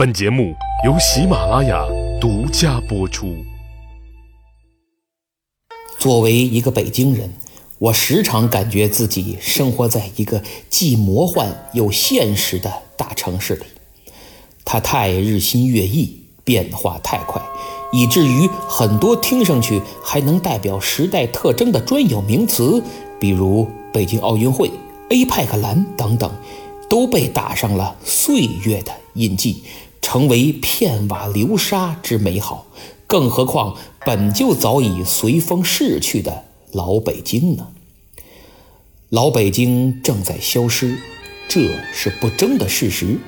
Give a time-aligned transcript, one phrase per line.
[0.00, 1.84] 本节目由喜马拉雅
[2.18, 3.36] 独家播出。
[5.98, 7.30] 作为一个北京人，
[7.78, 13.64] 我时常感觉自己生活在一个既魔幻又现实的大城市里。
[14.64, 17.42] 它太日新月异，变化太快，
[17.92, 22.82] 以至于很多听上去还能代表时代特征的专有名词，
[23.20, 24.70] 比如北京奥运会、
[25.10, 26.32] APEC 蓝等等，
[26.88, 29.62] 都被打上了岁月的印记。
[30.12, 32.66] 成为片瓦流沙之美好，
[33.06, 37.68] 更何况本就早已随风逝去的老北京呢？
[39.10, 40.98] 老北京正在消失，
[41.48, 41.60] 这
[41.94, 43.20] 是不争的事实。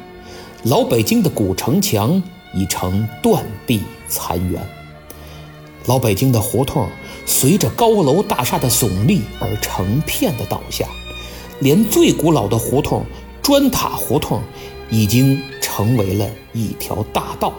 [0.65, 2.21] 老北京的古城墙
[2.53, 4.59] 已成断壁残垣，
[5.87, 6.89] 老北京的胡同
[7.25, 10.89] 随着高楼大厦的耸立而成片的倒下，
[11.61, 13.07] 连最古老的胡同——
[13.41, 14.43] 砖塔胡同，
[14.91, 15.41] 已经。
[15.75, 17.55] 成为了一条大道，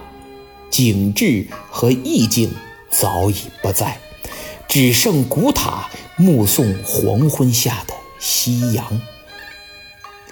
[0.70, 2.48] 景致和意境
[2.92, 3.98] 早已不在，
[4.68, 8.86] 只剩古塔目送黄昏下的夕阳。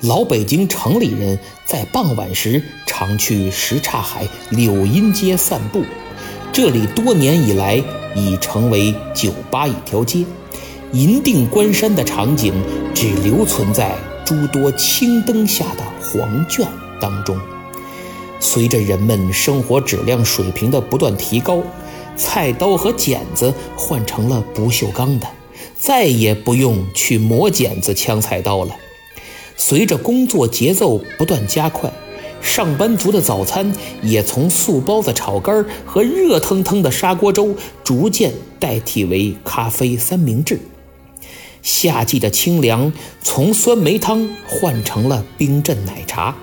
[0.01, 5.83] 老北京城里人在傍晚时常去什刹海柳荫街散步，
[6.53, 10.23] 这里多年以来已成为酒吧一条街，
[10.91, 12.53] 银锭关山的场景
[12.93, 16.67] 只留存在诸多青灯下的黄卷
[16.99, 17.35] 当中。
[18.41, 21.61] 随着人们生活质量水平的不断提高，
[22.17, 25.27] 菜刀和剪子换成了不锈钢的，
[25.77, 28.75] 再也不用去磨剪子、枪菜刀了。
[29.55, 31.89] 随着工作节奏不断加快，
[32.41, 40.59] 上班族的早餐也从素包子、炒肝和热腾腾的砂锅粥逐渐代替为咖啡三明治。
[41.61, 46.35] 夏季的清凉从酸梅汤换成了冰镇奶茶。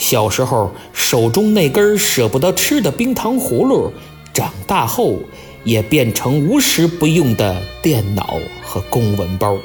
[0.00, 3.92] 小时候手中那根舍不得吃的冰糖葫芦，
[4.32, 5.18] 长大后
[5.62, 9.58] 也变成无时不用的电脑和公文包。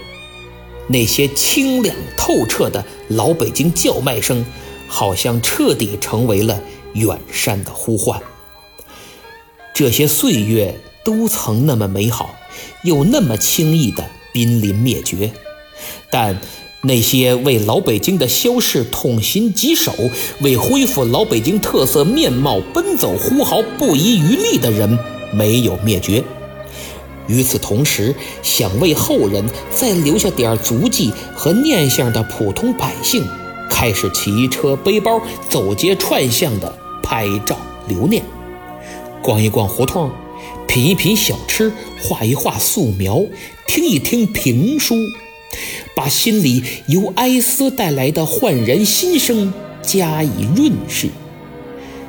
[0.88, 4.46] 那些清亮透彻的老北京叫卖声，
[4.88, 6.62] 好像彻底成为了
[6.94, 8.22] 远山的呼唤。
[9.74, 12.36] 这些岁月都曾那么美好，
[12.84, 15.32] 又那么轻易的濒临灭绝，
[16.12, 16.38] 但。
[16.86, 19.92] 那些为老北京的消逝痛心疾首，
[20.42, 24.98] 为恢复老北京特色面貌奔走呼号不遗余力的人，
[25.34, 26.24] 没有灭绝。
[27.28, 28.14] 与此同时，
[28.44, 33.26] 想为后人再留下点足迹和念想的普通百姓，
[33.68, 35.20] 开始骑车背包
[35.50, 36.72] 走街串巷的
[37.02, 37.58] 拍照
[37.88, 38.24] 留念，
[39.24, 40.12] 逛一逛胡同，
[40.68, 43.26] 品一品小吃，画一画素描，
[43.66, 44.96] 听一听评书。
[45.96, 51.08] 把心里由哀思带来的焕然新生加以润饰，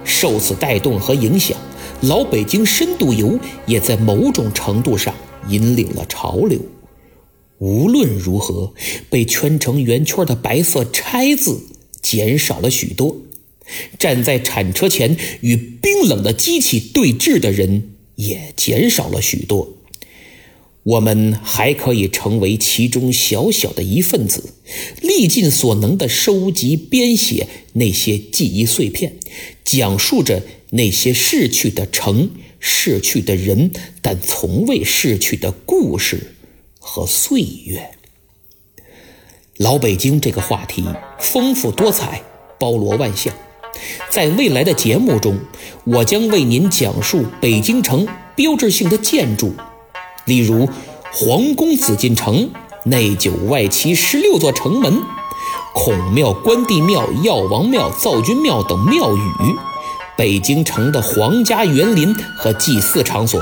[0.04, 1.56] 受此带动和影响，
[2.02, 5.14] 老北京深度游也在某种程度上
[5.48, 6.60] 引领了潮流。
[7.58, 8.72] 无论如何，
[9.08, 11.60] 被圈成圆圈的白色“拆”字
[12.02, 13.16] 减少了许多，
[13.98, 19.75] 站在铲车前与冰冷的机器对峙的人也减少了许多。
[20.86, 24.54] 我们还可以成为其中小小的一份子，
[25.00, 29.16] 力尽所能地收集、编写那些记忆碎片，
[29.64, 32.30] 讲述着那些逝去的城、
[32.60, 36.36] 逝去的人，但从未逝去的故事
[36.78, 37.90] 和岁月。
[39.56, 40.84] 老北京这个话题
[41.18, 42.22] 丰富多彩，
[42.60, 43.34] 包罗万象。
[44.08, 45.36] 在未来的节目中，
[45.84, 49.52] 我将为您讲述北京城标志性的建筑。
[50.26, 50.68] 例如，
[51.12, 52.50] 皇宫紫禁城、
[52.84, 55.00] 内九外七十六座城门、
[55.72, 59.20] 孔庙、关帝庙、药王庙、灶君庙等庙宇；
[60.16, 63.40] 北京城的皇家园林和祭祀场所，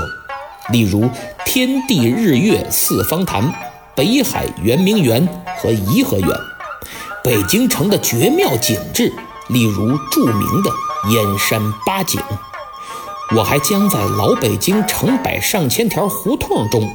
[0.71, 1.09] 例如
[1.43, 3.51] 天地日月四方坛、
[3.95, 6.29] 北海圆明园和颐和园；
[7.23, 9.11] 北京城的绝妙景致，
[9.47, 10.71] 例如著名的
[11.11, 12.21] 燕山八景。
[13.33, 16.87] 我还将在老北京成百上千条胡同中，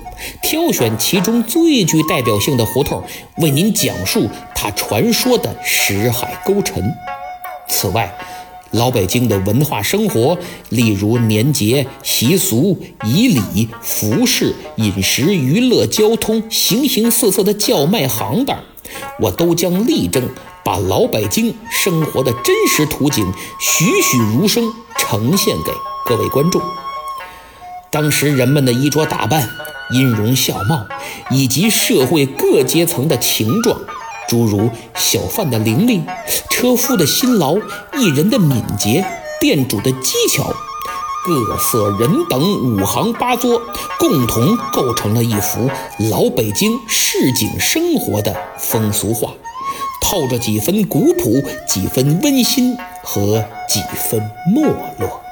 [0.42, 3.02] 挑选其中最具代表性的胡同，
[3.38, 6.82] 为您讲述它传说的石海沟沉。
[7.68, 8.16] 此外，
[8.70, 10.38] 老北京的文化生活，
[10.68, 18.60] 例如年节习俗、仪礼、服饰、饮食、娱乐、交通，形形色色的叫卖行当，
[19.18, 20.28] 我都将力争
[20.64, 23.26] 把老北京生活的真实图景
[23.58, 25.72] 栩栩如生呈现给。
[26.10, 26.60] 各位观众，
[27.88, 29.48] 当时人们的衣着打扮、
[29.92, 30.84] 音容笑貌，
[31.30, 33.78] 以及社会各阶层的情状，
[34.28, 36.02] 诸如小贩的伶俐、
[36.50, 37.56] 车夫的辛劳、
[37.94, 39.06] 艺人的敏捷、
[39.40, 40.52] 店主的技巧，
[41.24, 43.62] 各色人等五行八作，
[44.00, 45.70] 共同构成了一幅
[46.10, 49.32] 老北京市井生活的风俗画，
[50.02, 53.80] 透着几分古朴，几分温馨和几
[54.10, 54.20] 分
[54.52, 54.60] 没
[54.98, 55.22] 落。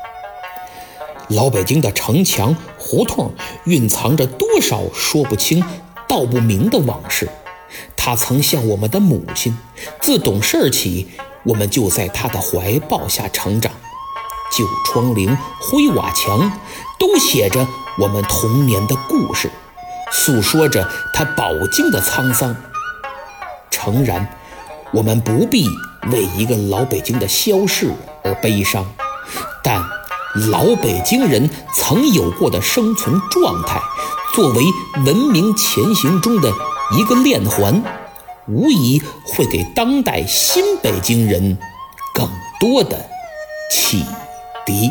[1.29, 3.33] 老北京的城墙胡同
[3.65, 5.63] 蕴藏着多少说不清
[6.09, 7.29] 道不明的往事。
[7.95, 9.57] 他曾像我们的母亲，
[10.01, 11.07] 自懂事起，
[11.43, 13.71] 我们就在他的怀抱下成长。
[14.51, 16.51] 旧窗棂、灰瓦墙，
[16.99, 19.51] 都写着我们童年的故事，
[20.11, 22.57] 诉说着他饱经的沧桑。
[23.71, 24.27] 诚然，
[24.93, 25.69] 我们不必
[26.11, 27.93] 为一个老北京的消逝
[28.25, 28.87] 而悲伤，
[29.63, 29.98] 但。
[30.51, 33.81] 老北京人曾有过的生存状态，
[34.35, 34.63] 作为
[35.05, 36.53] 文明前行中的
[36.97, 37.83] 一个链环，
[38.47, 41.59] 无疑会给当代新北京人
[42.15, 42.29] 更
[42.61, 42.99] 多的
[43.71, 44.05] 启
[44.65, 44.91] 迪。